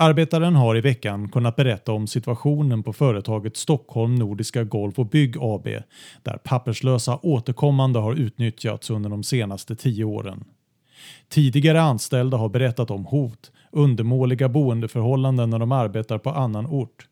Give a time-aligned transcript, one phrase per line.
[0.00, 5.36] Arbetaren har i veckan kunnat berätta om situationen på företaget Stockholm Nordiska Golf och Bygg
[5.40, 5.68] AB
[6.22, 10.44] där papperslösa återkommande har utnyttjats under de senaste tio åren.
[11.28, 17.06] Tidigare anställda har berättat om hot, undermåliga boendeförhållanden när de arbetar på annan ort,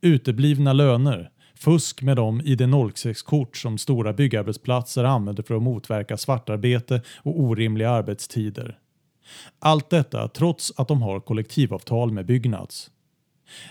[0.00, 7.40] uteblivna löner, fusk med de ID06-kort som stora byggarbetsplatser använder för att motverka svartarbete och
[7.40, 8.78] orimliga arbetstider.
[9.58, 12.90] Allt detta trots att de har kollektivavtal med Byggnads.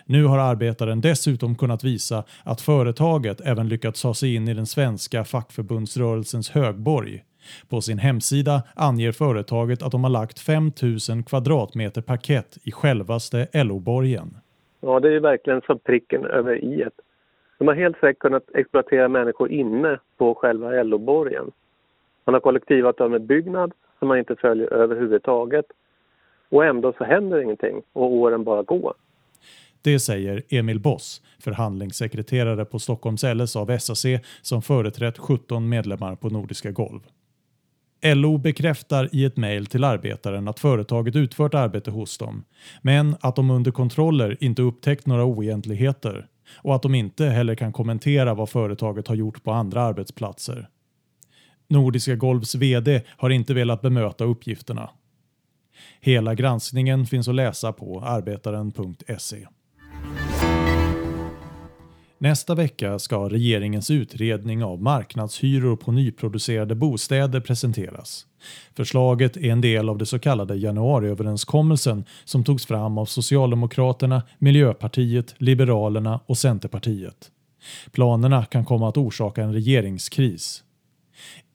[0.06, 4.66] Nu har arbetaren dessutom kunnat visa att företaget även lyckats ta sig in i den
[4.66, 7.24] svenska fackförbundsrörelsens högborg.
[7.70, 14.38] På sin hemsida anger företaget att de har lagt 5000 kvadratmeter parkett i självaste LO-borgen.
[14.82, 16.94] Ja, det är ju verkligen som pricken över i-et.
[17.58, 21.52] De har helt säkert kunnat exploatera människor inne på själva LO-borgen.
[22.26, 25.66] Man har kollektivavtal med Byggnads som man inte följer överhuvudtaget.
[26.50, 28.94] Och ändå så händer ingenting och åren bara går.
[29.82, 34.06] Det säger Emil Boss, förhandlingssekreterare på Stockholms LS av SAC
[34.42, 37.00] som företrätt 17 medlemmar på Nordiska Golv.
[38.06, 42.44] LO bekräftar i ett mejl till arbetaren att företaget utfört arbete hos dem,
[42.82, 46.28] men att de under kontroller inte upptäckt några oegentligheter
[46.64, 50.68] och att de inte heller kan kommentera vad företaget har gjort på andra arbetsplatser.
[51.72, 54.90] Nordiska Golvs VD har inte velat bemöta uppgifterna.
[56.00, 59.48] Hela granskningen finns att läsa på arbetaren.se.
[62.18, 68.26] Nästa vecka ska regeringens utredning av marknadshyror på nyproducerade bostäder presenteras.
[68.76, 75.36] Förslaget är en del av det så kallade januariöverenskommelsen som togs fram av Socialdemokraterna, Miljöpartiet,
[75.38, 77.32] Liberalerna och Centerpartiet.
[77.92, 80.64] Planerna kan komma att orsaka en regeringskris.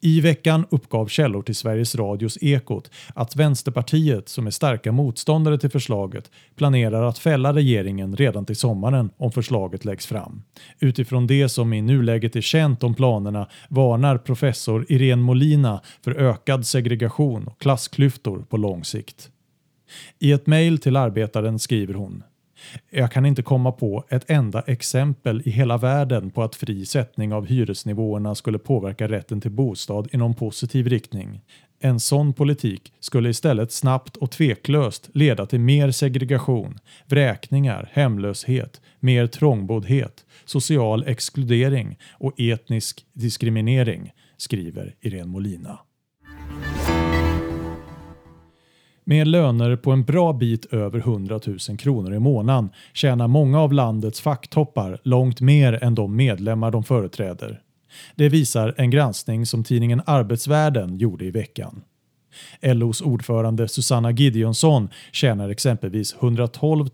[0.01, 5.69] I veckan uppgav källor till Sveriges Radios Ekot att Vänsterpartiet, som är starka motståndare till
[5.69, 10.43] förslaget, planerar att fälla regeringen redan till sommaren om förslaget läggs fram.
[10.79, 16.67] Utifrån det som i nuläget är känt om planerna varnar professor Irene Molina för ökad
[16.67, 19.29] segregation och klassklyftor på lång sikt.
[20.19, 22.23] I ett mejl till Arbetaren skriver hon
[22.89, 27.33] jag kan inte komma på ett enda exempel i hela världen på att fri sättning
[27.33, 31.41] av hyresnivåerna skulle påverka rätten till bostad i någon positiv riktning.
[31.79, 39.27] En sån politik skulle istället snabbt och tveklöst leda till mer segregation, vräkningar, hemlöshet, mer
[39.27, 45.79] trångboddhet, social exkludering och etnisk diskriminering, skriver Irene Molina.
[49.09, 53.73] Med löner på en bra bit över 100 000 kronor i månaden tjänar många av
[53.73, 57.61] landets facktoppar långt mer än de medlemmar de företräder.
[58.15, 61.81] Det visar en granskning som tidningen Arbetsvärlden gjorde i veckan.
[62.61, 66.87] LOs ordförande Susanna Gideonsson tjänar exempelvis 112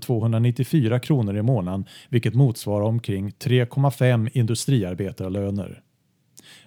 [0.00, 5.80] 294 kronor i månaden vilket motsvarar omkring 3,5 industriarbetarlöner.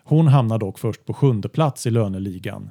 [0.03, 2.69] Hon hamnar dock först på sjunde plats i löneligan.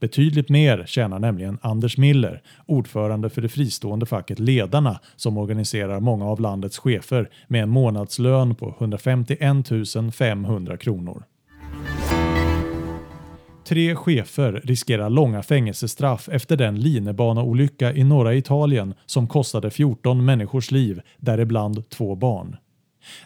[0.00, 6.24] Betydligt mer tjänar nämligen Anders Miller, ordförande för det fristående facket Ledarna som organiserar många
[6.24, 9.66] av landets chefer med en månadslön på 151
[10.14, 11.24] 500 kronor.
[13.70, 20.70] Tre chefer riskerar långa fängelsestraff efter den linebanaolycka i norra Italien som kostade 14 människors
[20.70, 22.56] liv, däribland två barn.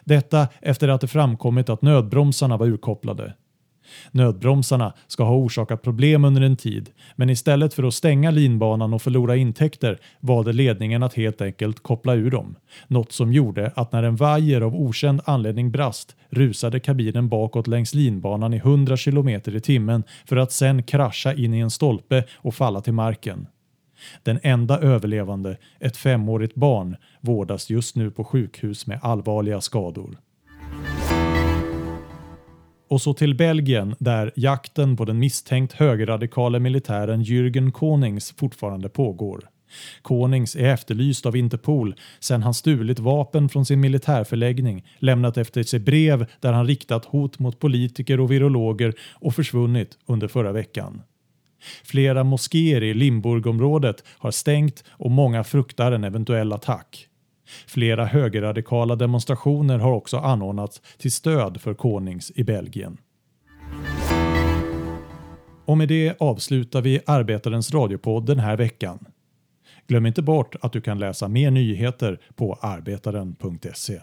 [0.03, 3.33] Detta efter att det framkommit att nödbromsarna var urkopplade.
[4.11, 9.01] Nödbromsarna ska ha orsakat problem under en tid, men istället för att stänga linbanan och
[9.01, 12.55] förlora intäkter valde ledningen att helt enkelt koppla ur dem.
[12.87, 17.93] Något som gjorde att när en vajer av okänd anledning brast rusade kabinen bakåt längs
[17.93, 22.55] linbanan i 100 km i timmen för att sen krascha in i en stolpe och
[22.55, 23.47] falla till marken.
[24.23, 30.17] Den enda överlevande, ett femårigt barn, vårdas just nu på sjukhus med allvarliga skador.
[32.87, 39.49] Och så till Belgien där jakten på den misstänkt högerradikale militären Jürgen Konings fortfarande pågår.
[40.01, 45.79] Konings är efterlyst av Interpol sedan han stulit vapen från sin militärförläggning, lämnat efter sig
[45.79, 51.01] brev där han riktat hot mot politiker och virologer och försvunnit under förra veckan.
[51.83, 57.07] Flera moskéer i Limburgområdet har stängt och många fruktar en eventuell attack.
[57.67, 62.97] Flera högerradikala demonstrationer har också anordnats till stöd för Konings i Belgien.
[65.65, 68.99] Och med det avslutar vi Arbetarens radiopodd den här veckan.
[69.87, 74.01] Glöm inte bort att du kan läsa mer nyheter på arbetaren.se.